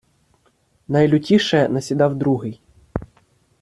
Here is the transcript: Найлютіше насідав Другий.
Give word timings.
Найлютіше 0.87 1.69
насідав 1.69 2.15
Другий. 2.17 2.61